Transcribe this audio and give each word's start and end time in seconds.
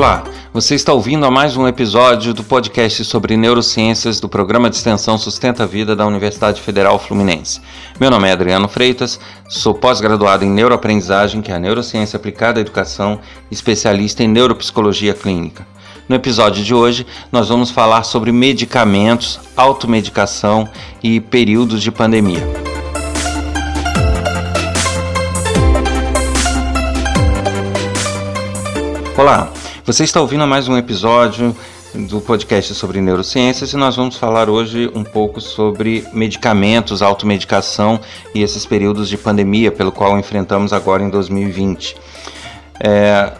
Olá, 0.00 0.24
você 0.50 0.74
está 0.74 0.94
ouvindo 0.94 1.26
a 1.26 1.30
mais 1.30 1.58
um 1.58 1.68
episódio 1.68 2.32
do 2.32 2.42
podcast 2.42 3.04
sobre 3.04 3.36
neurociências 3.36 4.18
do 4.18 4.30
programa 4.30 4.70
de 4.70 4.76
extensão 4.76 5.18
Sustenta 5.18 5.64
a 5.64 5.66
Vida 5.66 5.94
da 5.94 6.06
Universidade 6.06 6.62
Federal 6.62 6.98
Fluminense. 6.98 7.60
Meu 8.00 8.10
nome 8.10 8.26
é 8.26 8.32
Adriano 8.32 8.66
Freitas, 8.66 9.20
sou 9.46 9.74
pós-graduado 9.74 10.42
em 10.42 10.48
neuroaprendizagem, 10.48 11.42
que 11.42 11.52
é 11.52 11.54
a 11.54 11.58
neurociência 11.58 12.16
aplicada 12.16 12.58
à 12.58 12.62
educação, 12.62 13.20
especialista 13.50 14.22
em 14.22 14.28
neuropsicologia 14.28 15.12
clínica. 15.12 15.66
No 16.08 16.16
episódio 16.16 16.64
de 16.64 16.74
hoje, 16.74 17.06
nós 17.30 17.50
vamos 17.50 17.70
falar 17.70 18.02
sobre 18.04 18.32
medicamentos, 18.32 19.38
automedicação 19.54 20.66
e 21.02 21.20
períodos 21.20 21.82
de 21.82 21.92
pandemia. 21.92 22.48
Olá, 29.14 29.52
você 29.92 30.04
está 30.04 30.20
ouvindo 30.20 30.46
mais 30.46 30.68
um 30.68 30.76
episódio 30.76 31.52
do 31.92 32.20
podcast 32.20 32.72
sobre 32.76 33.00
neurociências 33.00 33.72
e 33.72 33.76
nós 33.76 33.96
vamos 33.96 34.16
falar 34.16 34.48
hoje 34.48 34.88
um 34.94 35.02
pouco 35.02 35.40
sobre 35.40 36.06
medicamentos, 36.12 37.02
automedicação 37.02 37.98
e 38.32 38.40
esses 38.40 38.64
períodos 38.64 39.08
de 39.08 39.18
pandemia 39.18 39.72
pelo 39.72 39.90
qual 39.90 40.16
enfrentamos 40.16 40.72
agora 40.72 41.02
em 41.02 41.10
2020. 41.10 41.96
É, 42.78 43.32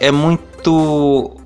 é 0.00 0.10
muito 0.10 1.36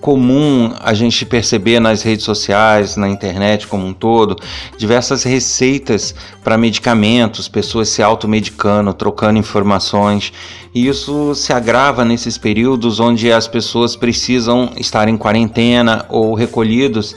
comum 0.00 0.72
a 0.80 0.94
gente 0.94 1.24
perceber 1.24 1.78
nas 1.78 2.02
redes 2.02 2.24
sociais, 2.24 2.96
na 2.96 3.08
internet 3.08 3.66
como 3.66 3.86
um 3.86 3.92
todo, 3.92 4.36
diversas 4.76 5.22
receitas 5.22 6.14
para 6.42 6.56
medicamentos, 6.56 7.48
pessoas 7.48 7.88
se 7.88 8.02
automedicando, 8.02 8.92
trocando 8.94 9.38
informações. 9.38 10.32
E 10.74 10.86
isso 10.86 11.34
se 11.34 11.52
agrava 11.52 12.04
nesses 12.04 12.38
períodos 12.38 12.98
onde 12.98 13.30
as 13.30 13.46
pessoas 13.46 13.94
precisam 13.94 14.72
estar 14.76 15.08
em 15.08 15.16
quarentena 15.16 16.06
ou 16.08 16.34
recolhidos 16.34 17.14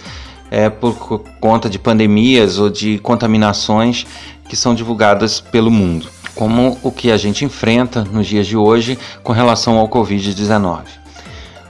é, 0.52 0.70
por 0.70 1.22
conta 1.40 1.70
de 1.70 1.80
pandemias 1.80 2.60
ou 2.60 2.70
de 2.70 3.00
contaminações 3.00 4.06
que 4.48 4.56
são 4.56 4.76
divulgadas 4.76 5.40
pelo 5.40 5.72
mundo, 5.72 6.08
como 6.36 6.78
o 6.84 6.92
que 6.92 7.12
a 7.12 7.18
gente 7.18 7.44
enfrenta 7.44 8.04
nos 8.04 8.28
dias 8.28 8.46
de 8.46 8.56
hoje 8.56 8.98
com 9.24 9.34
relação 9.34 9.78
ao 9.78 9.90
Covid-19. 9.90 11.05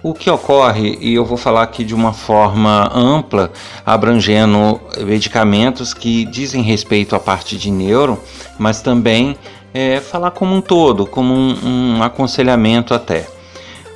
O 0.08 0.14
que 0.14 0.30
ocorre, 0.30 1.00
e 1.02 1.16
eu 1.16 1.25
vou 1.25 1.36
falar 1.36 1.64
aqui 1.64 1.84
de 1.84 1.95
uma 1.95 2.14
forma 2.14 2.92
ampla, 2.94 3.52
abrangendo 3.84 4.80
medicamentos 5.00 5.95
que 5.95 6.25
dizem 6.25 6.62
respeito 6.62 7.16
à 7.16 7.20
parte 7.20 7.58
de 7.58 7.72
neuro, 7.72 8.22
mas 8.59 8.84
também 8.84 9.36
é, 9.73 10.00
falar 10.00 10.30
como 10.30 10.53
um 10.53 10.62
todo, 10.62 11.08
como 11.08 11.34
um, 11.34 11.97
um 11.97 12.03
aconselhamento 12.03 12.94
até. 12.94 13.28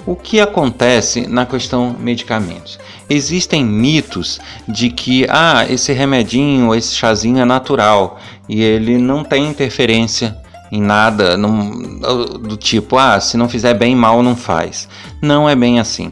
O 0.04 0.16
que 0.16 0.40
acontece 0.40 1.28
na 1.28 1.46
questão 1.46 1.96
medicamentos? 2.00 2.80
Existem 3.08 3.64
mitos 3.64 4.40
de 4.68 4.90
que 4.90 5.28
ah, 5.30 5.68
esse 5.70 5.94
remedinho, 5.94 6.74
esse 6.74 6.96
chazinho 6.96 7.38
é 7.38 7.46
natural 7.46 8.18
e 8.50 8.64
ele 8.64 8.98
não 8.98 9.24
tem 9.24 9.46
interferência 9.46 10.36
em 10.72 10.82
nada 10.82 11.38
do 11.38 12.56
tipo, 12.58 12.98
ah, 12.98 13.20
se 13.20 13.38
não 13.38 13.50
fizer 13.50 13.74
bem, 13.74 13.96
mal 13.96 14.22
não 14.22 14.36
faz. 14.36 14.88
Não 15.22 15.50
é 15.50 15.56
bem 15.56 15.80
assim. 15.80 16.12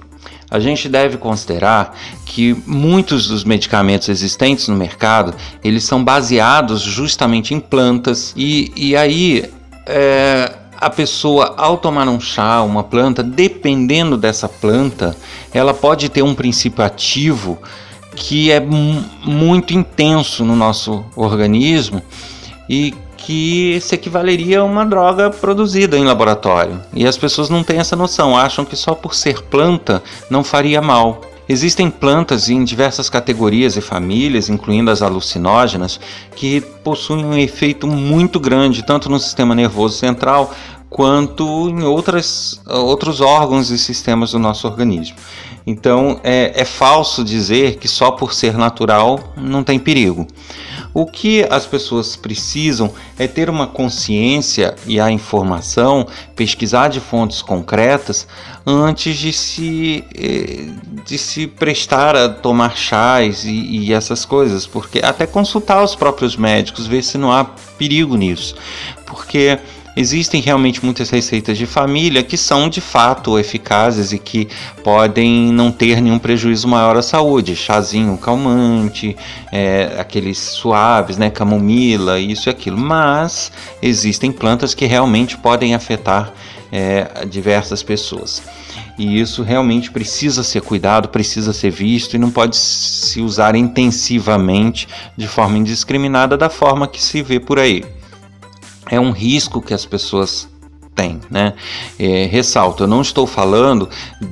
A 0.49 0.59
gente 0.59 0.87
deve 0.87 1.17
considerar 1.17 1.95
que 2.25 2.55
muitos 2.65 3.27
dos 3.27 3.43
medicamentos 3.43 4.07
existentes 4.07 4.67
no 4.69 4.75
mercado, 4.75 5.33
eles 5.63 5.83
são 5.83 6.03
baseados 6.03 6.81
justamente 6.81 7.53
em 7.53 7.59
plantas 7.59 8.33
e, 8.35 8.71
e 8.75 8.95
aí 8.95 9.43
é, 9.85 10.53
a 10.79 10.89
pessoa 10.89 11.53
ao 11.57 11.77
tomar 11.77 12.07
um 12.07 12.19
chá, 12.19 12.61
uma 12.61 12.83
planta, 12.83 13.21
dependendo 13.21 14.15
dessa 14.15 14.47
planta, 14.47 15.17
ela 15.53 15.73
pode 15.73 16.07
ter 16.07 16.21
um 16.21 16.33
princípio 16.33 16.83
ativo 16.83 17.57
que 18.15 18.49
é 18.49 18.59
muito 18.59 19.73
intenso 19.73 20.45
no 20.45 20.55
nosso 20.55 21.03
organismo 21.15 22.01
e 22.69 22.93
que 23.17 23.79
se 23.81 23.95
equivaleria 23.95 24.59
a 24.59 24.63
uma 24.63 24.85
droga 24.85 25.29
produzida 25.29 25.97
em 25.97 26.05
laboratório. 26.05 26.79
E 26.93 27.05
as 27.05 27.17
pessoas 27.17 27.49
não 27.49 27.63
têm 27.63 27.79
essa 27.79 27.95
noção, 27.95 28.37
acham 28.37 28.63
que 28.63 28.75
só 28.75 28.93
por 28.93 29.15
ser 29.15 29.41
planta 29.43 30.01
não 30.29 30.43
faria 30.43 30.81
mal. 30.81 31.21
Existem 31.49 31.89
plantas 31.89 32.49
em 32.49 32.63
diversas 32.63 33.09
categorias 33.09 33.77
e 33.77 33.81
famílias, 33.81 34.49
incluindo 34.49 34.91
as 34.91 35.01
alucinógenas, 35.01 35.99
que 36.35 36.59
possuem 36.83 37.25
um 37.25 37.37
efeito 37.37 37.87
muito 37.87 38.39
grande 38.39 38.83
tanto 38.83 39.09
no 39.09 39.19
sistema 39.19 39.55
nervoso 39.55 39.97
central 39.97 40.53
quanto 40.89 41.69
em 41.69 41.83
outras, 41.83 42.61
outros 42.65 43.21
órgãos 43.21 43.69
e 43.69 43.77
sistemas 43.77 44.31
do 44.31 44.39
nosso 44.39 44.67
organismo. 44.67 45.15
Então 45.65 46.19
é, 46.23 46.53
é 46.55 46.65
falso 46.65 47.23
dizer 47.23 47.77
que 47.77 47.87
só 47.87 48.11
por 48.11 48.33
ser 48.33 48.57
natural 48.57 49.33
não 49.35 49.63
tem 49.63 49.79
perigo. 49.79 50.27
O 50.93 51.05
que 51.05 51.45
as 51.49 51.65
pessoas 51.65 52.15
precisam 52.15 52.91
é 53.17 53.27
ter 53.27 53.49
uma 53.49 53.67
consciência 53.67 54.75
e 54.85 54.99
a 54.99 55.11
informação, 55.11 56.07
pesquisar 56.35 56.87
de 56.87 56.99
fontes 56.99 57.41
concretas 57.41 58.27
antes 58.65 59.17
de 59.17 59.31
se, 59.31 60.03
eh, 60.13 60.69
de 61.05 61.17
se 61.17 61.47
prestar 61.47 62.15
a 62.15 62.27
tomar 62.27 62.75
chás 62.75 63.45
e, 63.45 63.51
e 63.51 63.93
essas 63.93 64.25
coisas, 64.25 64.65
porque 64.65 64.99
até 65.03 65.25
consultar 65.25 65.83
os 65.83 65.95
próprios 65.95 66.35
médicos, 66.35 66.87
ver 66.87 67.03
se 67.03 67.17
não 67.17 67.31
há 67.31 67.45
perigo 67.45 68.15
nisso, 68.15 68.55
porque 69.05 69.59
Existem 69.99 70.39
realmente 70.39 70.85
muitas 70.85 71.09
receitas 71.09 71.57
de 71.57 71.65
família 71.65 72.21
que 72.21 72.37
são 72.37 72.69
de 72.69 72.79
fato 72.79 73.39
eficazes 73.39 74.11
e 74.11 74.19
que 74.19 74.47
podem 74.83 75.51
não 75.51 75.71
ter 75.71 75.99
nenhum 75.99 76.19
prejuízo 76.19 76.67
maior 76.67 76.95
à 76.95 77.01
saúde. 77.01 77.55
Chazinho 77.55 78.15
calmante, 78.15 79.17
é, 79.51 79.95
aqueles 79.97 80.37
suaves, 80.37 81.17
né, 81.17 81.31
camomila, 81.31 82.19
isso 82.19 82.47
e 82.47 82.51
aquilo. 82.51 82.77
Mas 82.77 83.51
existem 83.81 84.31
plantas 84.31 84.75
que 84.75 84.85
realmente 84.85 85.35
podem 85.35 85.73
afetar 85.73 86.31
é, 86.71 87.25
diversas 87.25 87.81
pessoas. 87.81 88.43
E 88.99 89.19
isso 89.19 89.41
realmente 89.41 89.89
precisa 89.89 90.43
ser 90.43 90.61
cuidado, 90.61 91.09
precisa 91.09 91.51
ser 91.51 91.71
visto 91.71 92.13
e 92.13 92.19
não 92.19 92.29
pode 92.29 92.55
se 92.55 93.19
usar 93.19 93.55
intensivamente 93.55 94.87
de 95.17 95.27
forma 95.27 95.57
indiscriminada 95.57 96.37
da 96.37 96.51
forma 96.51 96.87
que 96.87 97.01
se 97.01 97.23
vê 97.23 97.39
por 97.39 97.57
aí 97.57 97.96
é 98.89 98.99
um 98.99 99.11
risco 99.11 99.61
que 99.61 99.73
as 99.73 99.85
pessoas 99.85 100.47
têm, 100.97 101.21
né? 101.29 101.53
É, 101.99 102.25
ressalto, 102.25 102.83
eu 102.83 102.87
não 102.87 103.01
estou 103.01 103.27
falando 103.27 103.87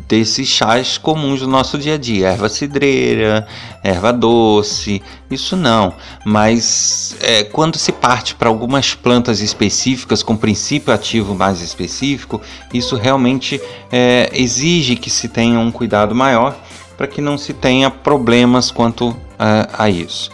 desses 0.08 0.48
chás 0.48 0.98
comuns 0.98 1.40
do 1.40 1.48
nosso 1.48 1.78
dia 1.78 1.94
a 1.94 1.98
dia, 1.98 2.30
erva 2.30 2.50
cidreira, 2.50 3.48
erva 3.84 4.12
doce, 4.12 5.02
isso 5.30 5.56
não. 5.56 5.94
Mas 6.26 7.16
é, 7.22 7.44
quando 7.44 7.78
se 7.78 7.92
parte 7.92 8.34
para 8.34 8.50
algumas 8.50 8.96
plantas 8.96 9.42
específicas 9.42 10.24
com 10.24 10.36
princípio 10.36 10.92
ativo 10.92 11.36
mais 11.36 11.62
específico, 11.62 12.42
isso 12.74 12.96
realmente 12.96 13.62
é, 13.92 14.32
exige 14.34 14.96
que 14.96 15.12
se 15.12 15.30
tenha 15.30 15.60
um 15.60 15.72
cuidado 15.72 16.16
maior 16.16 16.58
para 16.98 17.08
que 17.08 17.22
não 17.22 17.38
se 17.38 17.54
tenha 17.54 17.92
problemas 17.92 18.72
quanto 18.72 19.16
a, 19.38 19.84
a 19.84 19.90
isso. 19.90 20.32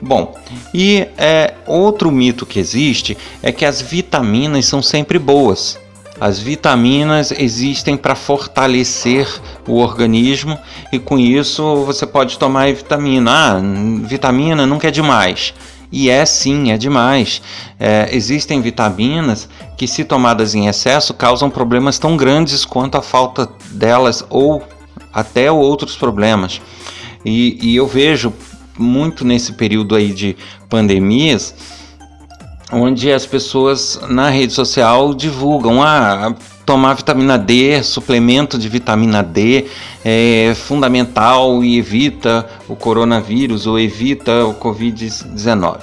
Bom, 0.00 0.34
e 0.72 1.06
é, 1.18 1.54
outro 1.66 2.10
mito 2.10 2.46
que 2.46 2.58
existe 2.58 3.16
é 3.42 3.52
que 3.52 3.64
as 3.64 3.82
vitaminas 3.82 4.66
são 4.66 4.82
sempre 4.82 5.18
boas. 5.18 5.78
As 6.20 6.38
vitaminas 6.38 7.32
existem 7.32 7.96
para 7.96 8.14
fortalecer 8.14 9.26
o 9.66 9.76
organismo 9.78 10.58
e 10.92 10.98
com 10.98 11.18
isso 11.18 11.84
você 11.84 12.06
pode 12.06 12.38
tomar 12.38 12.72
vitamina. 12.72 13.30
Ah, 13.30 13.60
vitamina 14.04 14.66
nunca 14.66 14.88
é 14.88 14.90
demais. 14.90 15.54
E 15.92 16.08
é 16.08 16.24
sim, 16.24 16.70
é 16.70 16.78
demais. 16.78 17.42
É, 17.78 18.08
existem 18.12 18.60
vitaminas 18.60 19.48
que, 19.76 19.88
se 19.88 20.04
tomadas 20.04 20.54
em 20.54 20.66
excesso, 20.66 21.12
causam 21.14 21.50
problemas 21.50 21.98
tão 21.98 22.16
grandes 22.16 22.64
quanto 22.64 22.96
a 22.96 23.02
falta 23.02 23.48
delas 23.72 24.24
ou 24.30 24.62
até 25.12 25.50
outros 25.50 25.96
problemas. 25.96 26.60
E, 27.24 27.58
e 27.60 27.76
eu 27.76 27.86
vejo 27.86 28.32
muito 28.78 29.24
nesse 29.24 29.52
período 29.52 29.94
aí 29.94 30.12
de 30.12 30.36
pandemias, 30.68 31.54
onde 32.72 33.12
as 33.12 33.26
pessoas 33.26 34.00
na 34.08 34.30
rede 34.30 34.52
social 34.52 35.12
divulgam 35.12 35.82
ah, 35.82 36.34
tomar 36.64 36.94
vitamina 36.94 37.36
D, 37.36 37.82
suplemento 37.82 38.56
de 38.56 38.68
vitamina 38.68 39.22
D 39.22 39.66
é 40.04 40.52
fundamental 40.54 41.64
e 41.64 41.78
evita 41.78 42.48
o 42.68 42.76
coronavírus 42.76 43.66
ou 43.66 43.78
evita 43.78 44.44
o 44.44 44.54
Covid-19. 44.54 45.78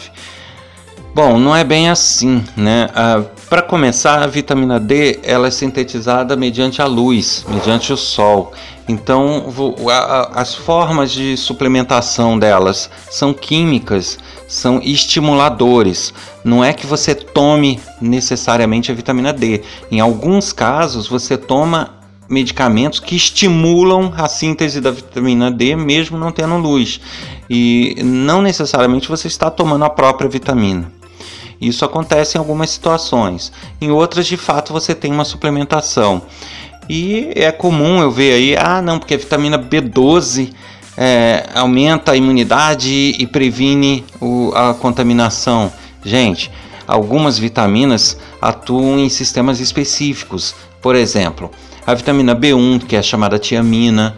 Bom, 1.13 1.37
não 1.37 1.55
é 1.55 1.63
bem 1.63 1.89
assim, 1.89 2.43
né? 2.55 2.87
Ah, 2.95 3.21
Para 3.49 3.61
começar, 3.61 4.21
a 4.21 4.27
vitamina 4.27 4.77
D 4.77 5.21
ela 5.23 5.47
é 5.47 5.51
sintetizada 5.51 6.35
mediante 6.35 6.81
a 6.81 6.85
luz, 6.85 7.45
mediante 7.47 7.93
o 7.93 7.97
sol. 7.97 8.51
Então, 8.89 9.45
as 10.33 10.53
formas 10.53 11.13
de 11.13 11.37
suplementação 11.37 12.37
delas 12.37 12.89
são 13.09 13.33
químicas, 13.33 14.19
são 14.49 14.81
estimuladores. 14.83 16.13
Não 16.43 16.61
é 16.61 16.73
que 16.73 16.85
você 16.85 17.15
tome 17.15 17.79
necessariamente 18.01 18.91
a 18.91 18.95
vitamina 18.95 19.31
D. 19.31 19.61
Em 19.89 20.01
alguns 20.01 20.51
casos, 20.51 21.07
você 21.07 21.37
toma 21.37 21.95
medicamentos 22.29 22.99
que 22.99 23.15
estimulam 23.15 24.11
a 24.17 24.27
síntese 24.27 24.81
da 24.81 24.91
vitamina 24.91 25.49
D, 25.49 25.73
mesmo 25.73 26.17
não 26.17 26.33
tendo 26.33 26.57
luz. 26.57 26.99
E 27.49 27.95
não 28.03 28.41
necessariamente 28.41 29.07
você 29.07 29.29
está 29.29 29.49
tomando 29.49 29.85
a 29.85 29.89
própria 29.89 30.29
vitamina. 30.29 30.96
Isso 31.59 31.83
acontece 31.83 32.37
em 32.37 32.39
algumas 32.39 32.69
situações. 32.69 33.51
Em 33.81 33.91
outras, 33.91 34.27
de 34.27 34.37
fato, 34.37 34.71
você 34.73 34.93
tem 34.93 35.11
uma 35.11 35.25
suplementação. 35.25 36.21
E 36.89 37.31
é 37.35 37.51
comum 37.51 38.01
eu 38.01 38.11
ver 38.11 38.33
aí, 38.33 38.55
ah, 38.57 38.81
não, 38.81 38.99
porque 38.99 39.15
a 39.15 39.17
vitamina 39.17 39.59
B12 39.59 40.53
é, 40.95 41.49
aumenta 41.53 42.13
a 42.13 42.15
imunidade 42.15 43.15
e 43.17 43.27
previne 43.27 44.05
o, 44.21 44.51
a 44.55 44.73
contaminação. 44.73 45.71
Gente, 46.03 46.49
algumas 46.87 47.37
vitaminas 47.37 48.17
atuam 48.41 48.99
em 48.99 49.09
sistemas 49.09 49.59
específicos. 49.59 50.55
Por 50.81 50.95
exemplo, 50.95 51.51
a 51.87 51.93
vitamina 51.93 52.35
B1, 52.35 52.85
que 52.85 52.97
é 52.97 53.01
chamada 53.01 53.39
tiamina, 53.39 54.13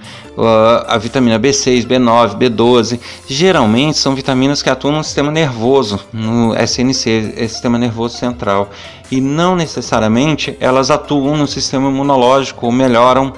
a 0.87 0.97
vitamina 0.97 1.39
B6, 1.39 1.85
B9, 1.85 2.35
B12, 2.35 2.99
geralmente 3.27 3.99
são 3.99 4.15
vitaminas 4.15 4.63
que 4.63 4.71
atuam 4.71 4.95
no 4.95 5.03
sistema 5.03 5.31
nervoso, 5.31 5.99
no 6.11 6.55
SNC, 6.55 7.47
sistema 7.47 7.77
nervoso 7.77 8.17
central, 8.17 8.71
e 9.11 9.21
não 9.21 9.55
necessariamente 9.55 10.57
elas 10.59 10.89
atuam 10.89 11.37
no 11.37 11.45
sistema 11.45 11.89
imunológico 11.89 12.65
ou 12.65 12.71
melhoram 12.71 13.31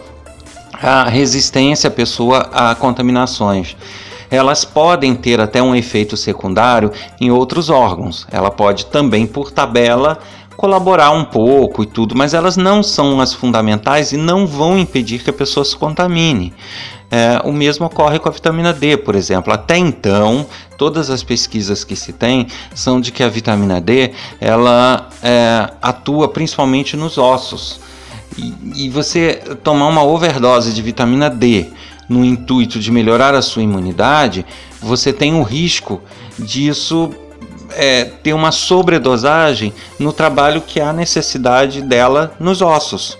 a 0.81 1.04
resistência 1.10 1.89
à 1.89 1.92
pessoa 1.92 2.50
a 2.54 2.74
contaminações 2.74 3.75
elas 4.31 4.63
podem 4.63 5.13
ter 5.13 5.42
até 5.42 5.62
um 5.62 5.75
efeito 5.75 6.16
secundário 6.16 6.89
em 7.19 7.30
outros 7.30 7.69
órgãos. 7.69 8.25
Ela 8.31 8.50
pode 8.50 8.86
também, 8.86 9.27
por 9.27 9.51
tabela, 9.51 10.19
colaborar 10.56 11.12
um 11.12 11.24
pouco 11.24 11.83
e 11.83 11.86
tudo, 11.86 12.15
mas 12.15 12.33
elas 12.33 12.57
não 12.57 12.83
são 12.83 13.19
as 13.19 13.33
fundamentais 13.33 14.12
e 14.12 14.18
não 14.18 14.45
vão 14.45 14.77
impedir 14.77 15.24
que 15.24 15.30
a 15.30 15.33
pessoa 15.33 15.65
se 15.65 15.75
contamine. 15.75 16.53
É, 17.09 17.42
o 17.44 17.51
mesmo 17.51 17.86
ocorre 17.86 18.19
com 18.19 18.30
a 18.30 18.31
vitamina 18.31 18.71
D, 18.71 18.95
por 18.95 19.15
exemplo. 19.15 19.51
Até 19.51 19.77
então, 19.77 20.45
todas 20.77 21.09
as 21.09 21.21
pesquisas 21.21 21.83
que 21.83 21.95
se 21.95 22.13
tem 22.13 22.48
são 22.74 23.01
de 23.01 23.12
que 23.12 23.21
a 23.21 23.27
vitamina 23.27 23.81
D 23.81 24.12
ela 24.39 25.09
é, 25.21 25.69
atua 25.81 26.30
principalmente 26.30 26.95
nos 26.95 27.18
ossos. 27.18 27.81
E, 28.38 28.86
e 28.86 28.89
você 28.89 29.42
tomar 29.62 29.88
uma 29.88 30.03
overdose 30.03 30.71
de 30.74 30.81
vitamina 30.81 31.30
D 31.30 31.68
no 32.07 32.24
intuito 32.24 32.80
de 32.80 32.92
melhorar 32.92 33.36
a 33.36 33.42
sua 33.42 33.62
imunidade, 33.62 34.45
você 34.81 35.12
tem 35.12 35.33
o 35.33 35.44
risco 35.44 36.01
disso 36.39 37.12
é, 37.76 38.06
ter 38.06 38.34
uma 38.34 38.52
sobredosagem 38.52 39.74
no 40.00 40.14
trabalho 40.14 40.62
que 40.62 40.80
há 40.80 40.92
necessidade 40.92 41.82
dela 41.82 42.34
nos 42.40 42.62
ossos. 42.62 43.18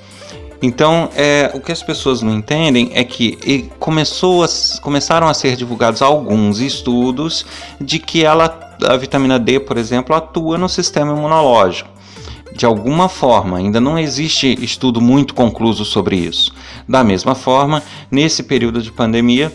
Então, 0.62 1.10
é, 1.16 1.50
o 1.56 1.60
que 1.60 1.72
as 1.72 1.82
pessoas 1.82 2.22
não 2.22 2.34
entendem 2.34 2.92
é 2.94 3.04
que 3.04 3.70
começou 3.80 4.44
a, 4.44 4.48
começaram 4.82 5.28
a 5.28 5.34
ser 5.34 5.56
divulgados 5.56 6.02
alguns 6.04 6.60
estudos 6.60 7.46
de 7.80 7.98
que 7.98 8.24
ela, 8.24 8.76
a 8.88 8.96
vitamina 8.96 9.40
D, 9.40 9.60
por 9.60 9.78
exemplo, 9.78 10.16
atua 10.16 10.60
no 10.60 10.70
sistema 10.70 11.14
imunológico 11.14 11.90
de 12.54 12.66
alguma 12.66 13.08
forma, 13.08 13.58
ainda 13.58 13.80
não 13.80 13.98
existe 13.98 14.58
estudo 14.62 15.00
muito 15.00 15.34
concluso 15.34 15.86
sobre 15.86 16.18
isso. 16.18 16.54
Da 16.88 17.04
mesma 17.04 17.34
forma, 17.34 17.82
nesse 18.10 18.44
período 18.44 18.82
de 18.82 18.92
pandemia, 18.92 19.54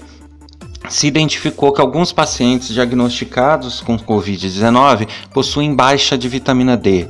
se 0.89 1.07
identificou 1.07 1.73
que 1.73 1.81
alguns 1.81 2.13
pacientes 2.13 2.69
diagnosticados 2.69 3.81
com 3.81 3.99
Covid-19 3.99 5.09
possuem 5.33 5.75
baixa 5.75 6.17
de 6.17 6.29
vitamina 6.29 6.77
D. 6.77 7.09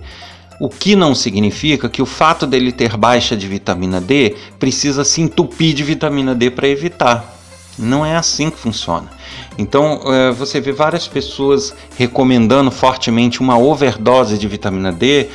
O 0.59 0.69
que 0.69 0.97
não 0.97 1.15
significa 1.15 1.89
que 1.89 2.01
o 2.01 2.07
fato 2.07 2.47
dele 2.47 2.73
ter 2.73 2.97
baixa 2.97 3.37
de 3.37 3.47
vitamina 3.47 4.01
D 4.01 4.35
precisa 4.59 5.05
se 5.05 5.21
entupir 5.21 5.75
de 5.75 5.83
vitamina 5.83 6.35
D 6.35 6.51
para 6.51 6.69
evitar. 6.69 7.37
Não 7.79 8.07
é 8.07 8.17
assim 8.17 8.49
que 8.49 8.57
funciona. 8.57 9.11
Então 9.59 10.01
é, 10.07 10.31
você 10.31 10.61
vê 10.61 10.73
várias 10.73 11.07
pessoas 11.07 11.75
recomendando 11.99 12.71
fortemente 12.71 13.41
uma 13.41 13.59
overdose 13.59 14.39
de 14.39 14.49
vitamina 14.49 14.91
D 14.91 15.29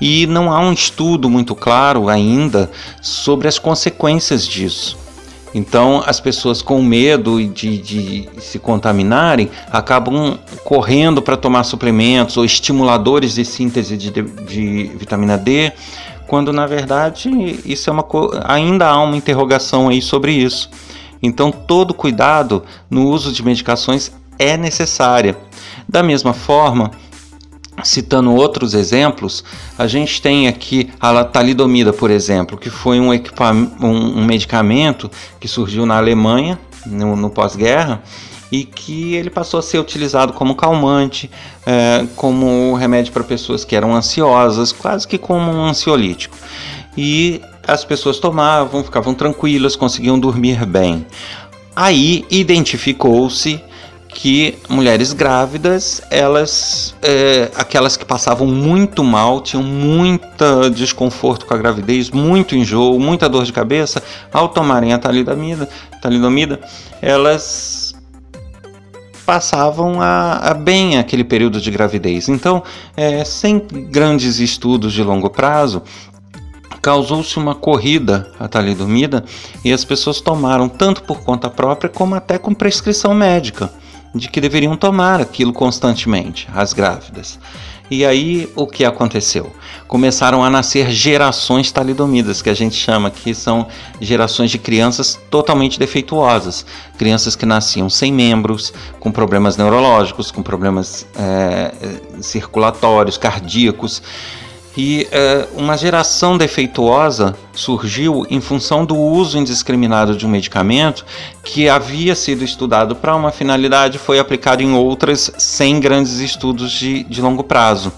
e 0.00 0.26
não 0.26 0.50
há 0.50 0.60
um 0.60 0.72
estudo 0.72 1.28
muito 1.28 1.54
claro 1.54 2.08
ainda 2.08 2.70
sobre 3.02 3.48
as 3.48 3.58
consequências 3.58 4.46
disso. 4.46 5.01
Então 5.54 6.02
as 6.06 6.18
pessoas 6.18 6.62
com 6.62 6.82
medo 6.82 7.44
de, 7.44 7.78
de 7.78 8.28
se 8.38 8.58
contaminarem 8.58 9.50
acabam 9.70 10.38
correndo 10.64 11.20
para 11.20 11.36
tomar 11.36 11.64
suplementos 11.64 12.36
ou 12.36 12.44
estimuladores 12.44 13.34
de 13.34 13.44
síntese 13.44 13.96
de, 13.96 14.10
de, 14.10 14.90
vitamina 14.96 15.36
D, 15.36 15.72
quando 16.26 16.52
na 16.52 16.66
verdade 16.66 17.28
isso 17.64 17.90
é 17.90 17.92
uma 17.92 18.06
ainda 18.44 18.88
há 18.88 19.02
uma 19.02 19.16
interrogação 19.16 19.88
aí 19.88 20.00
sobre 20.00 20.32
isso. 20.32 20.70
Então, 21.22 21.52
todo 21.52 21.94
cuidado 21.94 22.64
no 22.90 23.08
uso 23.08 23.32
de 23.32 23.44
medicações 23.44 24.10
é 24.38 24.56
necessária. 24.56 25.36
Da 25.88 26.02
mesma 26.02 26.32
forma, 26.32 26.90
citando 27.82 28.34
outros 28.34 28.74
exemplos, 28.74 29.44
a 29.78 29.86
gente 29.86 30.20
tem 30.20 30.46
aqui 30.46 30.90
a 31.00 31.24
talidomida, 31.24 31.92
por 31.92 32.10
exemplo, 32.10 32.58
que 32.58 32.70
foi 32.70 33.00
um, 33.00 33.10
um, 33.10 34.18
um 34.18 34.24
medicamento 34.24 35.10
que 35.40 35.48
surgiu 35.48 35.86
na 35.86 35.96
Alemanha 35.96 36.58
no, 36.86 37.16
no 37.16 37.30
pós-guerra 37.30 38.02
e 38.50 38.64
que 38.64 39.14
ele 39.14 39.30
passou 39.30 39.58
a 39.58 39.62
ser 39.62 39.78
utilizado 39.78 40.34
como 40.34 40.54
calmante, 40.54 41.30
é, 41.64 42.06
como 42.14 42.74
remédio 42.74 43.10
para 43.10 43.24
pessoas 43.24 43.64
que 43.64 43.74
eram 43.74 43.94
ansiosas, 43.94 44.72
quase 44.72 45.08
que 45.08 45.16
como 45.16 45.50
um 45.50 45.64
ansiolítico. 45.64 46.36
E 46.96 47.40
as 47.66 47.82
pessoas 47.84 48.18
tomavam, 48.18 48.84
ficavam 48.84 49.14
tranquilas, 49.14 49.74
conseguiam 49.74 50.18
dormir 50.18 50.66
bem. 50.66 51.06
Aí 51.74 52.26
identificou-se 52.30 53.58
que 54.14 54.58
mulheres 54.68 55.12
grávidas, 55.12 56.02
elas, 56.10 56.94
é, 57.02 57.50
aquelas 57.56 57.96
que 57.96 58.04
passavam 58.04 58.46
muito 58.46 59.02
mal, 59.02 59.40
tinham 59.40 59.62
muito 59.62 60.70
desconforto 60.70 61.46
com 61.46 61.54
a 61.54 61.56
gravidez, 61.56 62.10
muito 62.10 62.54
enjoo, 62.54 62.98
muita 62.98 63.28
dor 63.28 63.44
de 63.44 63.52
cabeça, 63.52 64.02
ao 64.32 64.48
tomarem 64.48 64.92
a 64.92 64.98
talidomida, 64.98 65.68
talidomida 66.00 66.60
elas 67.00 67.94
passavam 69.24 70.00
a, 70.00 70.50
a, 70.50 70.54
bem 70.54 70.98
aquele 70.98 71.24
período 71.24 71.60
de 71.60 71.70
gravidez. 71.70 72.28
Então, 72.28 72.62
é, 72.96 73.24
sem 73.24 73.58
grandes 73.90 74.38
estudos 74.38 74.92
de 74.92 75.02
longo 75.02 75.30
prazo, 75.30 75.82
causou-se 76.80 77.36
uma 77.38 77.54
corrida 77.54 78.30
a 78.38 78.48
talidomida 78.48 79.24
e 79.64 79.72
as 79.72 79.84
pessoas 79.84 80.20
tomaram 80.20 80.68
tanto 80.68 81.04
por 81.04 81.22
conta 81.22 81.48
própria 81.48 81.88
como 81.88 82.14
até 82.14 82.36
com 82.38 82.52
prescrição 82.52 83.14
médica 83.14 83.70
de 84.14 84.28
que 84.28 84.40
deveriam 84.40 84.76
tomar 84.76 85.20
aquilo 85.20 85.52
constantemente, 85.52 86.48
as 86.54 86.72
grávidas. 86.72 87.38
E 87.90 88.06
aí 88.06 88.50
o 88.56 88.66
que 88.66 88.86
aconteceu? 88.86 89.54
Começaram 89.86 90.42
a 90.42 90.48
nascer 90.48 90.90
gerações 90.90 91.70
talidomidas, 91.70 92.40
que 92.40 92.48
a 92.48 92.54
gente 92.54 92.74
chama 92.74 93.10
que 93.10 93.34
são 93.34 93.66
gerações 94.00 94.50
de 94.50 94.58
crianças 94.58 95.20
totalmente 95.30 95.78
defeituosas, 95.78 96.64
crianças 96.96 97.36
que 97.36 97.44
nasciam 97.44 97.90
sem 97.90 98.10
membros, 98.10 98.72
com 98.98 99.12
problemas 99.12 99.58
neurológicos, 99.58 100.30
com 100.30 100.42
problemas 100.42 101.06
é, 101.16 101.74
circulatórios, 102.22 103.18
cardíacos 103.18 104.02
e 104.76 105.06
uh, 105.06 105.60
uma 105.60 105.76
geração 105.76 106.38
defeituosa 106.38 107.36
surgiu 107.52 108.26
em 108.30 108.40
função 108.40 108.84
do 108.84 108.96
uso 108.96 109.38
indiscriminado 109.38 110.16
de 110.16 110.26
um 110.26 110.30
medicamento 110.30 111.04
que 111.44 111.68
havia 111.68 112.14
sido 112.14 112.42
estudado 112.42 112.96
para 112.96 113.14
uma 113.14 113.30
finalidade 113.30 113.98
foi 113.98 114.18
aplicado 114.18 114.62
em 114.62 114.72
outras 114.74 115.30
sem 115.36 115.78
grandes 115.78 116.20
estudos 116.20 116.72
de, 116.72 117.04
de 117.04 117.20
longo 117.20 117.44
prazo 117.44 117.92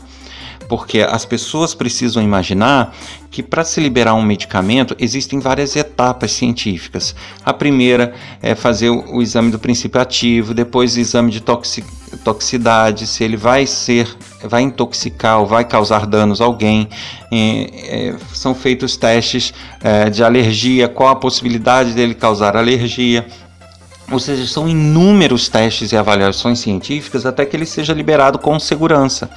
porque 0.68 1.00
as 1.00 1.24
pessoas 1.24 1.74
precisam 1.74 2.22
imaginar 2.22 2.94
que 3.30 3.42
para 3.42 3.64
se 3.64 3.80
liberar 3.80 4.14
um 4.14 4.22
medicamento 4.22 4.96
existem 4.98 5.38
várias 5.38 5.76
etapas 5.76 6.32
científicas. 6.32 7.14
A 7.44 7.52
primeira 7.52 8.14
é 8.40 8.54
fazer 8.54 8.90
o, 8.90 9.20
exame 9.20 9.50
do 9.50 9.58
princípio 9.58 10.00
ativo, 10.00 10.54
depois 10.54 10.96
o 10.96 11.00
exame 11.00 11.30
de 11.30 11.40
toxi 11.40 11.84
toxicidade, 12.24 13.06
se 13.06 13.22
ele 13.22 13.36
vai 13.36 13.66
ser, 13.66 14.08
vai 14.42 14.62
intoxicar 14.62 15.38
ou 15.38 15.46
vai 15.46 15.64
causar 15.64 16.06
danos 16.06 16.40
a 16.40 16.44
alguém. 16.44 16.88
É, 17.30 17.36
é, 18.08 18.16
são 18.32 18.54
feitos 18.54 18.96
testes 18.96 19.52
é, 19.82 20.08
de 20.08 20.24
alergia, 20.24 20.88
qual 20.88 21.10
a 21.10 21.16
possibilidade 21.16 21.92
dele 21.92 22.14
causar 22.14 22.56
alergia. 22.56 23.26
Ou 24.10 24.18
seja, 24.18 24.46
são 24.46 24.68
inúmeros 24.68 25.48
testes 25.48 25.92
e 25.92 25.96
avaliações 25.96 26.58
científicas 26.58 27.24
até 27.24 27.46
que 27.46 27.56
ele 27.56 27.64
seja 27.64 27.94
liberado 27.94 28.38
com 28.38 28.58
segurança. 28.58 29.30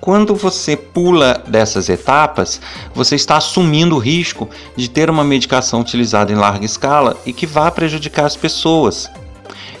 Quando 0.00 0.34
você 0.34 0.76
pula 0.76 1.42
dessas 1.46 1.88
etapas, 1.88 2.60
você 2.94 3.14
está 3.14 3.36
assumindo 3.36 3.96
o 3.96 3.98
risco 3.98 4.48
de 4.76 4.88
ter 4.88 5.10
uma 5.10 5.24
medicação 5.24 5.80
utilizada 5.80 6.32
em 6.32 6.36
larga 6.36 6.64
escala 6.64 7.16
e 7.26 7.32
que 7.32 7.46
vá 7.46 7.70
prejudicar 7.70 8.26
as 8.26 8.36
pessoas. 8.36 9.08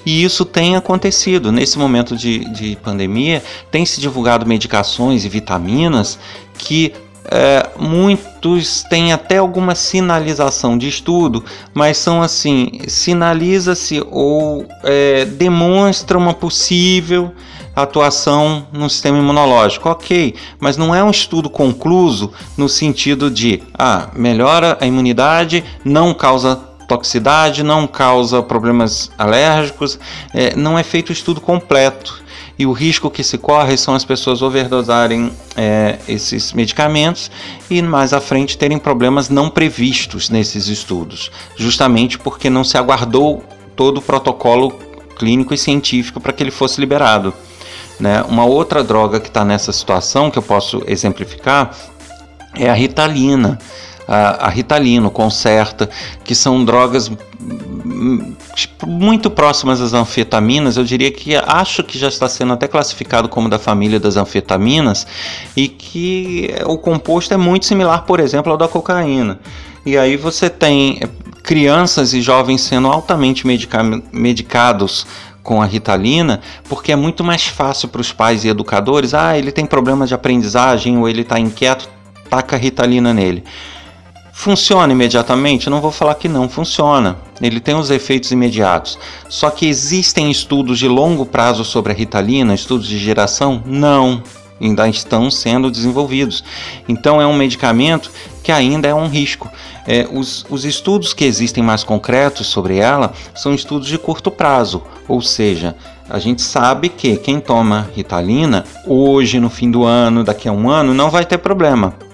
E 0.04 0.22
isso 0.24 0.44
tem 0.44 0.76
acontecido. 0.76 1.52
Nesse 1.52 1.78
momento 1.78 2.16
de, 2.16 2.40
de 2.50 2.76
pandemia, 2.76 3.42
tem 3.70 3.84
se 3.84 4.00
divulgado 4.00 4.46
medicações 4.46 5.24
e 5.24 5.28
vitaminas 5.28 6.18
que 6.56 6.92
é, 7.30 7.68
muitos 7.78 8.82
têm 8.84 9.12
até 9.12 9.36
alguma 9.36 9.74
sinalização 9.74 10.78
de 10.78 10.88
estudo, 10.88 11.44
mas 11.74 11.98
são 11.98 12.22
assim: 12.22 12.80
sinaliza-se 12.88 14.02
ou 14.10 14.66
é, 14.82 15.26
demonstra 15.26 16.16
uma 16.16 16.32
possível 16.32 17.32
atuação 17.76 18.66
no 18.72 18.88
sistema 18.88 19.18
imunológico. 19.18 19.88
Ok, 19.88 20.34
mas 20.58 20.76
não 20.76 20.94
é 20.94 21.04
um 21.04 21.10
estudo 21.10 21.50
concluso 21.50 22.32
no 22.56 22.68
sentido 22.68 23.30
de 23.30 23.62
ah, 23.74 24.08
melhora 24.14 24.78
a 24.80 24.86
imunidade, 24.86 25.62
não 25.84 26.14
causa 26.14 26.67
toxicidade, 26.88 27.62
não 27.62 27.86
causa 27.86 28.42
problemas 28.42 29.10
alérgicos, 29.18 30.00
é, 30.34 30.56
não 30.56 30.78
é 30.78 30.82
feito 30.82 31.10
o 31.10 31.12
estudo 31.12 31.38
completo 31.40 32.24
e 32.58 32.66
o 32.66 32.72
risco 32.72 33.10
que 33.10 33.22
se 33.22 33.38
corre 33.38 33.76
são 33.76 33.94
as 33.94 34.04
pessoas 34.04 34.42
overdosarem 34.42 35.30
é, 35.54 35.98
esses 36.08 36.52
medicamentos 36.52 37.30
e 37.70 37.80
mais 37.82 38.12
à 38.12 38.20
frente 38.20 38.58
terem 38.58 38.78
problemas 38.78 39.28
não 39.28 39.48
previstos 39.48 40.30
nesses 40.30 40.66
estudos, 40.66 41.30
justamente 41.56 42.18
porque 42.18 42.50
não 42.50 42.64
se 42.64 42.76
aguardou 42.76 43.44
todo 43.76 43.98
o 43.98 44.02
protocolo 44.02 44.72
clínico 45.16 45.52
e 45.54 45.58
científico 45.58 46.20
para 46.20 46.32
que 46.32 46.42
ele 46.42 46.50
fosse 46.50 46.80
liberado. 46.80 47.32
Né? 48.00 48.24
Uma 48.28 48.44
outra 48.44 48.82
droga 48.82 49.20
que 49.20 49.28
está 49.28 49.44
nessa 49.44 49.72
situação 49.72 50.30
que 50.30 50.38
eu 50.38 50.42
posso 50.42 50.82
exemplificar 50.86 51.76
é 52.56 52.68
a 52.68 52.74
ritalina 52.74 53.58
a, 54.08 54.48
Ritalino, 54.48 55.10
Concerta, 55.10 55.88
que 56.24 56.34
são 56.34 56.64
drogas 56.64 57.10
muito 58.86 59.30
próximas 59.30 59.80
às 59.80 59.92
anfetaminas, 59.92 60.76
eu 60.76 60.84
diria 60.84 61.10
que 61.10 61.36
acho 61.36 61.84
que 61.84 61.98
já 61.98 62.08
está 62.08 62.28
sendo 62.28 62.54
até 62.54 62.66
classificado 62.66 63.28
como 63.28 63.48
da 63.48 63.58
família 63.58 64.00
das 64.00 64.16
anfetaminas 64.16 65.06
e 65.54 65.68
que 65.68 66.54
o 66.64 66.78
composto 66.78 67.34
é 67.34 67.36
muito 67.36 67.66
similar, 67.66 68.04
por 68.04 68.18
exemplo, 68.18 68.50
ao 68.50 68.58
da 68.58 68.66
cocaína. 68.66 69.38
E 69.84 69.96
aí 69.96 70.16
você 70.16 70.48
tem 70.48 71.00
crianças 71.42 72.14
e 72.14 72.20
jovens 72.20 72.62
sendo 72.62 72.88
altamente 72.88 73.46
medica 73.46 73.82
medicados 74.12 75.06
com 75.42 75.62
a 75.62 75.64
Ritalina, 75.64 76.40
porque 76.68 76.92
é 76.92 76.96
muito 76.96 77.24
mais 77.24 77.46
fácil 77.46 77.88
para 77.88 78.02
os 78.02 78.12
pais 78.12 78.44
e 78.44 78.48
educadores, 78.48 79.14
ah, 79.14 79.38
ele 79.38 79.50
tem 79.50 79.64
problemas 79.64 80.08
de 80.08 80.14
aprendizagem 80.14 80.98
ou 80.98 81.08
ele 81.08 81.22
está 81.22 81.38
inquieto, 81.38 81.88
taca 82.28 82.56
a 82.56 82.58
Ritalina 82.58 83.14
nele. 83.14 83.44
Funciona 84.38 84.92
imediatamente? 84.92 85.66
Eu 85.66 85.72
não 85.72 85.80
vou 85.80 85.90
falar 85.90 86.14
que 86.14 86.28
não 86.28 86.48
funciona. 86.48 87.18
Ele 87.42 87.58
tem 87.58 87.74
os 87.74 87.90
efeitos 87.90 88.30
imediatos. 88.30 88.96
Só 89.28 89.50
que 89.50 89.66
existem 89.66 90.30
estudos 90.30 90.78
de 90.78 90.86
longo 90.86 91.26
prazo 91.26 91.64
sobre 91.64 91.92
a 91.92 91.94
ritalina, 91.94 92.54
estudos 92.54 92.86
de 92.86 93.00
geração? 93.00 93.60
Não. 93.66 94.22
Ainda 94.60 94.88
estão 94.88 95.28
sendo 95.28 95.72
desenvolvidos. 95.72 96.44
Então 96.88 97.20
é 97.20 97.26
um 97.26 97.34
medicamento 97.34 98.12
que 98.40 98.52
ainda 98.52 98.86
é 98.86 98.94
um 98.94 99.08
risco. 99.08 99.50
É, 99.84 100.06
os, 100.08 100.46
os 100.48 100.64
estudos 100.64 101.12
que 101.12 101.24
existem 101.24 101.62
mais 101.62 101.82
concretos 101.82 102.46
sobre 102.46 102.76
ela 102.76 103.12
são 103.34 103.52
estudos 103.52 103.88
de 103.88 103.98
curto 103.98 104.30
prazo, 104.30 104.84
ou 105.08 105.20
seja, 105.20 105.74
a 106.08 106.20
gente 106.20 106.42
sabe 106.42 106.90
que 106.90 107.16
quem 107.16 107.40
toma 107.40 107.90
ritalina 107.92 108.64
hoje, 108.86 109.40
no 109.40 109.50
fim 109.50 109.68
do 109.68 109.82
ano, 109.82 110.22
daqui 110.22 110.48
a 110.48 110.52
um 110.52 110.70
ano, 110.70 110.94
não 110.94 111.10
vai 111.10 111.24
ter 111.24 111.38
problema 111.38 112.06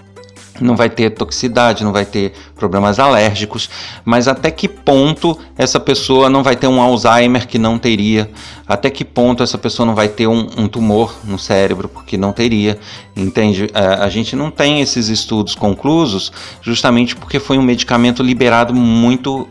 não 0.61 0.77
vai 0.77 0.89
ter 0.89 1.11
toxicidade, 1.11 1.83
não 1.83 1.93
vai 1.93 2.05
ter 2.05 2.33
problemas 2.55 2.99
alérgicos, 2.99 3.69
mas 4.05 4.29
até 4.29 4.51
que 4.51 4.69
ponto 4.69 5.39
essa 5.59 5.81
pessoa 5.81 6.31
não 6.31 6.43
vai 6.43 6.55
ter 6.55 6.67
um 6.67 6.81
Alzheimer 6.81 7.47
que 7.47 7.59
não 7.59 7.79
teria? 7.79 8.31
Até 8.67 8.89
que 8.89 9.05
ponto 9.05 9.43
essa 9.43 9.59
pessoa 9.59 9.85
não 9.85 9.95
vai 9.95 10.09
ter 10.09 10.27
um, 10.27 10.49
um 10.57 10.69
tumor 10.69 11.15
no 11.25 11.39
cérebro 11.39 11.89
porque 11.89 12.17
não 12.17 12.33
teria? 12.33 12.79
Entende? 13.17 13.69
A, 13.75 13.81
é, 13.81 14.05
a 14.05 14.09
gente 14.09 14.37
não 14.37 14.51
tem 14.51 14.81
esses 14.81 15.09
estudos 15.09 15.55
conclusos 15.55 16.33
justamente 16.63 17.17
porque 17.17 17.41
foi 17.41 17.59
um 17.59 17.63
medicamento 17.63 18.23
liberado 18.23 18.75
muito 18.75 19.49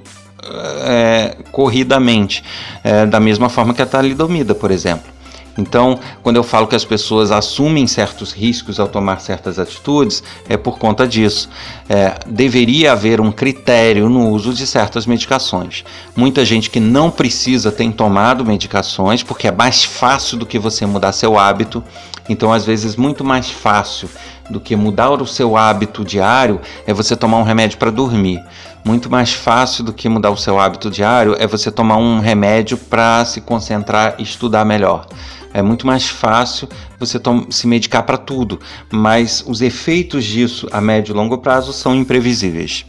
é, 0.86 1.38
corridamente, 1.52 2.44
é, 2.84 3.06
da 3.06 3.20
mesma 3.20 3.50
forma 3.50 3.74
que 3.74 3.82
a 3.82 3.86
talidomida, 3.86 4.54
por 4.54 4.72
exemplo. 4.72 5.13
Então, 5.58 6.00
quando 6.24 6.38
eu 6.38 6.44
falo 6.44 6.68
que 6.68 6.76
as 6.76 6.86
pessoas 6.86 7.32
assumem 7.32 7.86
certos 7.86 8.32
riscos 8.32 8.80
ao 8.80 8.88
tomar 8.88 9.20
certas 9.22 9.60
atitudes, 9.60 10.24
é 10.50 10.58
por 10.58 10.80
conta 10.80 11.08
disso. 11.08 11.50
É, 11.88 12.16
deveria 12.26 12.94
haver 12.94 13.22
um 13.22 13.32
critério 13.32 14.10
no 14.10 14.30
uso 14.30 14.54
de 14.54 14.66
certas 14.66 15.06
medicações. 15.06 15.84
Muita 16.16 16.44
gente 16.44 16.70
que 16.70 16.80
não 16.80 17.12
precisa 17.12 17.72
tem 17.72 17.92
tomado 17.92 18.44
medicações 18.46 19.22
porque 19.22 19.48
é 19.48 19.52
mais 19.52 19.84
fácil 19.84 20.38
do 20.38 20.46
que 20.46 20.58
você 20.58 20.86
mudar 20.86 21.12
seu 21.12 21.38
hábito. 21.38 21.84
Então, 22.28 22.52
às 22.52 22.66
vezes, 22.66 22.96
muito 22.96 23.24
mais 23.24 23.52
fácil 23.52 24.10
do 24.50 24.60
que 24.60 24.76
mudar 24.76 25.10
o 25.10 25.28
seu 25.28 25.56
hábito 25.56 26.04
diário 26.04 26.60
é 26.86 26.94
você 26.94 27.16
tomar 27.16 27.38
um 27.38 27.44
remédio 27.44 27.78
para 27.78 27.92
dormir. 27.92 28.42
Muito 28.84 29.10
mais 29.10 29.34
fácil 29.34 29.84
do 29.84 29.94
que 29.94 30.10
mudar 30.10 30.32
o 30.32 30.38
seu 30.38 30.60
hábito 30.60 30.90
diário 30.90 31.36
é 31.40 31.48
você 31.48 31.72
tomar 31.72 31.98
um 31.98 32.20
remédio 32.20 32.78
para 32.78 33.24
se 33.24 33.40
concentrar 33.40 34.16
e 34.18 34.24
estudar 34.24 34.66
melhor. 34.66 35.06
É 35.54 35.62
muito 35.62 35.86
mais 35.86 36.10
fácil 36.10 36.68
você 37.00 37.22
se 37.50 37.68
medicar 37.68 38.04
para 38.04 38.18
tudo, 38.18 38.60
mas 38.92 39.44
os 39.48 39.62
efeitos 39.62 40.26
disso 40.26 40.68
a 40.72 40.82
médio 40.82 41.14
e 41.14 41.16
longo 41.16 41.38
prazo 41.38 41.72
são 41.72 41.96
imprevisíveis. 41.96 42.86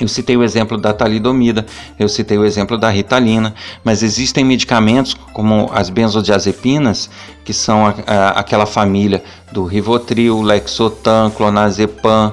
Eu 0.00 0.08
citei 0.08 0.36
o 0.36 0.42
exemplo 0.42 0.78
da 0.78 0.94
talidomida, 0.94 1.66
eu 1.98 2.08
citei 2.08 2.38
o 2.38 2.44
exemplo 2.44 2.78
da 2.78 2.88
ritalina, 2.88 3.54
mas 3.84 4.02
existem 4.02 4.42
medicamentos 4.42 5.14
como 5.32 5.70
as 5.74 5.90
benzodiazepinas, 5.90 7.10
que 7.44 7.52
são 7.52 7.86
a, 7.86 7.94
a, 8.06 8.28
aquela 8.30 8.64
família 8.64 9.22
do 9.52 9.64
Rivotril, 9.64 10.40
Lexotan, 10.40 11.30
Clonazepam, 11.30 12.32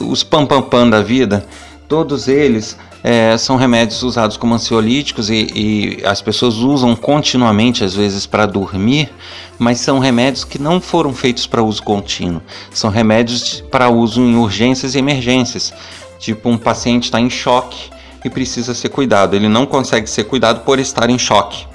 os 0.00 0.24
pampampam 0.24 0.88
da 0.88 1.02
vida, 1.02 1.46
todos 1.88 2.26
eles 2.26 2.76
é, 3.06 3.36
são 3.36 3.56
remédios 3.56 4.02
usados 4.02 4.38
como 4.38 4.54
ansiolíticos 4.54 5.28
e, 5.28 5.46
e 5.54 6.06
as 6.06 6.22
pessoas 6.22 6.54
usam 6.56 6.96
continuamente, 6.96 7.84
às 7.84 7.94
vezes, 7.94 8.24
para 8.24 8.46
dormir, 8.46 9.12
mas 9.58 9.78
são 9.78 9.98
remédios 9.98 10.42
que 10.42 10.58
não 10.58 10.80
foram 10.80 11.12
feitos 11.12 11.46
para 11.46 11.62
uso 11.62 11.82
contínuo. 11.82 12.40
São 12.72 12.88
remédios 12.88 13.62
para 13.70 13.90
uso 13.90 14.22
em 14.22 14.36
urgências 14.36 14.94
e 14.94 14.98
emergências. 14.98 15.74
Tipo, 16.18 16.48
um 16.48 16.56
paciente 16.56 17.04
está 17.04 17.20
em 17.20 17.28
choque 17.28 17.90
e 18.24 18.30
precisa 18.30 18.72
ser 18.74 18.88
cuidado. 18.88 19.36
Ele 19.36 19.50
não 19.50 19.66
consegue 19.66 20.08
ser 20.08 20.24
cuidado 20.24 20.64
por 20.64 20.78
estar 20.78 21.10
em 21.10 21.18
choque. 21.18 21.66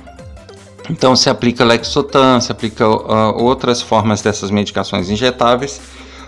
Então 0.89 1.15
se 1.15 1.29
aplica 1.29 1.63
Lexotan, 1.63 2.41
se 2.41 2.51
aplica 2.51 2.87
uh, 2.87 3.43
outras 3.43 3.83
formas 3.83 4.23
dessas 4.23 4.49
medicações 4.49 5.11
injetáveis 5.11 5.79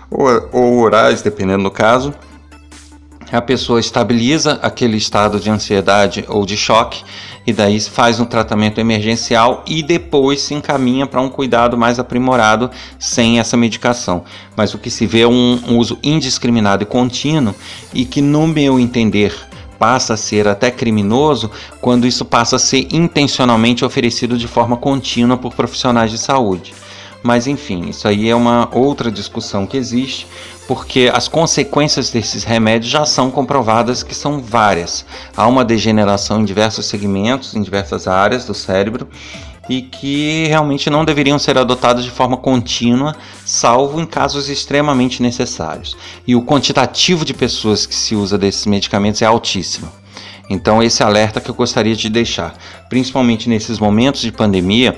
ou, 0.08 0.28
ou 0.52 0.78
orais, 0.78 1.22
dependendo 1.22 1.64
do 1.64 1.70
caso 1.72 2.14
a 3.36 3.40
pessoa 3.40 3.80
estabiliza 3.80 4.58
aquele 4.62 4.96
estado 4.96 5.40
de 5.40 5.50
ansiedade 5.50 6.24
ou 6.28 6.44
de 6.44 6.56
choque 6.56 7.02
e 7.46 7.52
daí 7.52 7.80
faz 7.80 8.20
um 8.20 8.24
tratamento 8.24 8.78
emergencial 8.78 9.64
e 9.66 9.82
depois 9.82 10.42
se 10.42 10.54
encaminha 10.54 11.06
para 11.06 11.20
um 11.20 11.28
cuidado 11.28 11.76
mais 11.76 11.98
aprimorado 11.98 12.70
sem 12.98 13.40
essa 13.40 13.56
medicação. 13.56 14.24
Mas 14.54 14.74
o 14.74 14.78
que 14.78 14.90
se 14.90 15.06
vê 15.06 15.22
é 15.22 15.28
um, 15.28 15.78
uso 15.78 15.98
indiscriminado 16.02 16.82
e 16.82 16.86
contínuo 16.86 17.54
e 17.94 18.04
que, 18.04 18.20
no 18.20 18.46
meu 18.46 18.78
entender, 18.78 19.34
passa 19.78 20.14
a 20.14 20.16
ser 20.16 20.46
até 20.46 20.70
criminoso 20.70 21.50
quando 21.80 22.06
isso 22.06 22.24
passa 22.24 22.56
a 22.56 22.58
ser 22.58 22.86
intencionalmente 22.92 23.84
oferecido 23.84 24.36
de 24.36 24.46
forma 24.46 24.76
contínua 24.76 25.36
por 25.36 25.54
profissionais 25.54 26.10
de 26.10 26.18
saúde. 26.18 26.74
Mas 27.22 27.46
enfim, 27.46 27.88
isso 27.88 28.06
aí 28.08 28.28
é 28.28 28.34
uma 28.34 28.68
outra 28.72 29.10
discussão 29.10 29.64
que 29.64 29.76
existe, 29.76 30.26
porque 30.72 31.10
as 31.12 31.28
consequências 31.28 32.08
desses 32.08 32.44
remédios 32.44 32.90
já 32.90 33.04
são 33.04 33.30
comprovadas 33.30 34.02
que 34.02 34.14
são 34.14 34.40
várias. 34.40 35.04
Há 35.36 35.46
uma 35.46 35.66
degeneração 35.66 36.40
em 36.40 36.46
diversos 36.46 36.86
segmentos, 36.86 37.54
em 37.54 37.60
diversas 37.60 38.08
áreas 38.08 38.46
do 38.46 38.54
cérebro 38.54 39.06
e 39.68 39.82
que 39.82 40.46
realmente 40.46 40.88
não 40.88 41.04
deveriam 41.04 41.38
ser 41.38 41.58
adotadas 41.58 42.02
de 42.02 42.10
forma 42.10 42.38
contínua, 42.38 43.14
salvo 43.44 44.00
em 44.00 44.06
casos 44.06 44.48
extremamente 44.48 45.22
necessários. 45.22 45.94
E 46.26 46.34
o 46.34 46.40
quantitativo 46.40 47.22
de 47.22 47.34
pessoas 47.34 47.84
que 47.84 47.94
se 47.94 48.16
usa 48.16 48.38
desses 48.38 48.64
medicamentos 48.64 49.20
é 49.20 49.26
altíssimo. 49.26 49.92
Então, 50.48 50.82
esse 50.82 51.02
alerta 51.02 51.38
que 51.38 51.50
eu 51.50 51.54
gostaria 51.54 51.94
de 51.94 52.08
deixar, 52.08 52.56
principalmente 52.88 53.46
nesses 53.46 53.78
momentos 53.78 54.22
de 54.22 54.32
pandemia, 54.32 54.96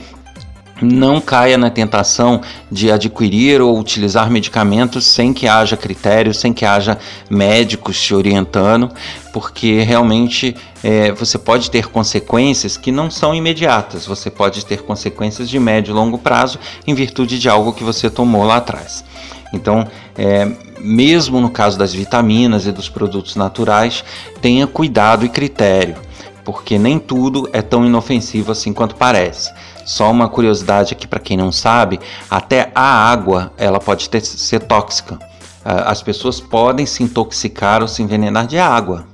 não 0.82 1.20
caia 1.20 1.56
na 1.56 1.70
tentação 1.70 2.40
de 2.70 2.90
adquirir 2.90 3.60
ou 3.60 3.78
utilizar 3.78 4.30
medicamentos 4.30 5.06
sem 5.06 5.32
que 5.32 5.46
haja 5.46 5.76
critérios, 5.76 6.38
sem 6.38 6.52
que 6.52 6.64
haja 6.64 6.98
médicos 7.30 8.00
te 8.00 8.14
orientando, 8.14 8.90
porque 9.32 9.82
realmente 9.82 10.56
é, 10.82 11.12
você 11.12 11.38
pode 11.38 11.70
ter 11.70 11.88
consequências 11.88 12.76
que 12.76 12.90
não 12.90 13.10
são 13.10 13.34
imediatas, 13.34 14.06
você 14.06 14.30
pode 14.30 14.66
ter 14.66 14.82
consequências 14.82 15.48
de 15.48 15.58
médio 15.58 15.92
e 15.92 15.94
longo 15.94 16.18
prazo 16.18 16.58
em 16.86 16.94
virtude 16.94 17.38
de 17.38 17.48
algo 17.48 17.72
que 17.72 17.84
você 17.84 18.10
tomou 18.10 18.44
lá 18.44 18.56
atrás. 18.56 19.04
Então, 19.52 19.86
é, 20.18 20.50
mesmo 20.80 21.40
no 21.40 21.48
caso 21.48 21.78
das 21.78 21.94
vitaminas 21.94 22.66
e 22.66 22.72
dos 22.72 22.88
produtos 22.88 23.36
naturais, 23.36 24.04
tenha 24.42 24.66
cuidado 24.66 25.24
e 25.24 25.28
critério, 25.28 25.96
porque 26.44 26.76
nem 26.78 26.98
tudo 26.98 27.48
é 27.52 27.62
tão 27.62 27.86
inofensivo 27.86 28.50
assim 28.50 28.72
quanto 28.72 28.96
parece. 28.96 29.52
Só 29.84 30.10
uma 30.10 30.28
curiosidade 30.28 30.94
aqui 30.94 31.06
para 31.06 31.20
quem 31.20 31.36
não 31.36 31.52
sabe, 31.52 32.00
até 32.30 32.70
a 32.74 32.82
água 32.82 33.52
ela 33.56 33.78
pode 33.78 34.08
ter, 34.08 34.20
ser 34.20 34.60
tóxica. 34.60 35.18
as 35.64 36.02
pessoas 36.02 36.40
podem 36.40 36.84
se 36.84 37.02
intoxicar 37.02 37.80
ou 37.82 37.88
se 37.88 38.02
envenenar 38.02 38.46
de 38.46 38.58
água, 38.58 39.06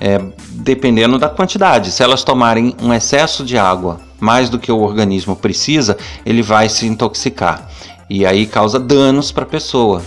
é, 0.00 0.20
dependendo 0.50 1.18
da 1.18 1.28
quantidade. 1.28 1.90
Se 1.90 2.02
elas 2.02 2.22
tomarem 2.22 2.76
um 2.80 2.92
excesso 2.92 3.44
de 3.44 3.58
água, 3.58 4.00
mais 4.20 4.48
do 4.48 4.58
que 4.58 4.70
o 4.70 4.80
organismo 4.80 5.34
precisa, 5.34 5.96
ele 6.24 6.42
vai 6.42 6.68
se 6.68 6.86
intoxicar 6.86 7.68
e 8.12 8.26
aí 8.26 8.46
causa 8.46 8.78
danos 8.78 9.32
para 9.32 9.44
a 9.44 9.46
pessoa. 9.46 10.02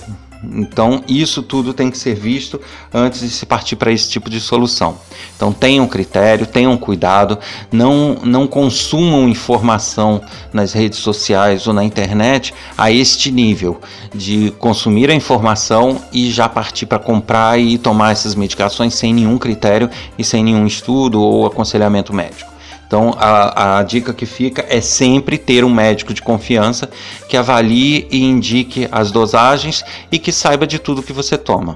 Então, 0.54 1.04
isso 1.08 1.42
tudo 1.42 1.74
tem 1.74 1.90
que 1.90 1.98
ser 1.98 2.16
visto 2.16 2.60
antes 2.94 3.22
de 3.22 3.30
se 3.30 3.46
partir 3.46 3.76
para 3.76 3.92
esse 3.92 4.10
tipo 4.10 4.30
de 4.30 4.40
solução. 4.40 4.98
Então, 5.36 5.52
tenham 5.52 5.88
critério, 5.88 6.46
tenham 6.46 6.78
cuidado, 6.78 7.38
não, 7.72 8.18
não 8.24 8.48
consumam 8.48 9.28
informação 9.28 10.22
nas 10.54 10.74
redes 10.74 11.00
sociais 11.00 11.68
ou 11.68 11.74
na 11.74 11.84
internet 11.84 12.54
a 12.78 12.92
este 12.92 13.32
nível 13.32 13.80
de 14.14 14.52
consumir 14.60 15.10
a 15.10 15.14
informação 15.14 16.02
e 16.12 16.30
já 16.32 16.48
partir 16.48 16.86
para 16.86 17.00
comprar 17.00 17.60
e 17.60 17.78
tomar 17.78 18.12
essas 18.12 18.36
medicações 18.36 18.94
sem 18.94 19.14
nenhum 19.14 19.38
critério 19.38 19.90
e 20.18 20.24
sem 20.24 20.44
nenhum 20.44 20.66
estudo 20.66 21.22
ou 21.22 21.46
aconselhamento 21.46 22.14
médico. 22.14 22.55
Então, 22.88 23.16
a, 23.18 23.80
a, 23.80 23.84
dica 23.84 24.14
que 24.14 24.26
fica 24.26 24.66
é 24.70 24.80
sempre 24.80 25.38
ter 25.38 25.64
um 25.64 25.74
médico 25.74 26.14
de 26.14 26.22
confiança 26.22 26.90
que 27.28 27.36
avalie 27.36 28.08
e 28.12 28.24
indique 28.24 28.88
as 28.92 29.12
dosagens 29.12 29.84
e 30.12 30.20
que 30.20 30.32
saiba 30.32 30.68
de 30.68 30.78
tudo 30.78 31.02
que 31.02 31.14
você 31.14 31.38
toma. 31.38 31.76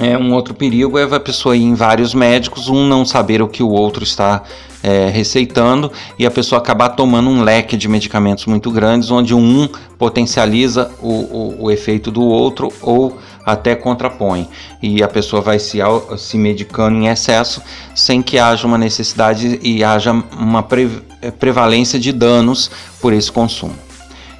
É, 0.00 0.16
um 0.16 0.32
outro 0.32 0.54
perigo 0.54 0.98
é 0.98 1.02
a 1.02 1.20
pessoa 1.20 1.56
ir 1.56 1.62
em 1.62 1.74
vários 1.74 2.14
médicos, 2.14 2.68
um 2.68 2.86
não 2.86 3.04
saber 3.04 3.42
o 3.42 3.48
que 3.48 3.62
o 3.62 3.68
outro 3.68 4.04
está 4.04 4.42
é, 4.82 5.08
receitando 5.08 5.90
e 6.18 6.24
a 6.24 6.30
pessoa 6.30 6.60
acabar 6.60 6.90
tomando 6.90 7.28
um 7.28 7.42
leque 7.42 7.76
de 7.76 7.88
medicamentos 7.88 8.46
muito 8.46 8.70
grandes, 8.70 9.10
onde 9.10 9.34
um 9.34 9.68
potencializa 9.98 10.90
o, 11.00 11.08
o, 11.08 11.64
o 11.64 11.70
efeito 11.70 12.10
do 12.10 12.22
outro 12.22 12.72
ou 12.80 13.18
até 13.48 13.74
contrapõe 13.74 14.46
e 14.82 15.02
a 15.02 15.08
pessoa 15.08 15.40
vai 15.40 15.58
se, 15.58 15.78
se 16.18 16.36
medicando 16.36 16.96
em 16.98 17.08
excesso 17.08 17.62
sem 17.94 18.20
que 18.20 18.38
haja 18.38 18.66
uma 18.66 18.76
necessidade 18.76 19.58
e 19.62 19.82
haja 19.82 20.12
uma 20.12 20.62
pre, 20.62 20.90
eh, 21.22 21.30
prevalência 21.30 21.98
de 21.98 22.12
danos 22.12 22.70
por 23.00 23.12
esse 23.12 23.32
consumo. 23.32 23.74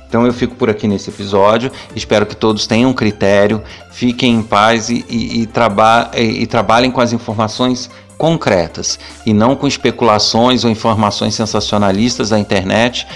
Então 0.07 0.27
eu 0.27 0.33
fico 0.33 0.55
por 0.55 0.69
aqui 0.71 0.87
nesse 0.87 1.11
episódio. 1.11 1.71
Espero 1.95 2.27
que 2.27 2.37
todos 2.37 2.67
tenham 2.67 2.93
critério, 2.93 3.63
fiquem 3.91 4.37
em 4.37 4.43
paz 4.43 4.89
e, 4.89 5.05
e, 5.09 5.43
e, 5.43 5.47
traba 5.47 6.11
e, 6.15 6.43
e 6.43 6.47
trabalhem 6.47 6.91
com 6.91 7.01
as 7.01 7.13
informações 7.13 7.91
concretas 8.19 8.99
e 9.25 9.33
não 9.33 9.55
com 9.55 9.67
especulações 9.67 10.65
ou 10.65 10.71
informações 10.71 11.35
sensacionalistas 11.35 12.31
da 12.31 12.39
internet 12.39 13.07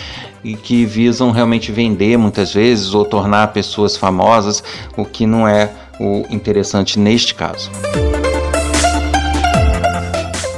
e 0.45 0.55
que 0.55 0.85
visam 0.85 1.31
realmente 1.31 1.71
vender 1.71 2.17
muitas 2.17 2.53
vezes 2.53 2.95
ou 2.95 3.05
tornar 3.05 3.49
pessoas 3.49 3.97
famosas, 3.97 4.63
o 4.97 5.05
que 5.05 5.27
não 5.27 5.47
é 5.47 5.71
o 6.01 6.25
interessante 6.31 6.99
neste 6.99 7.35
caso. 7.35 7.71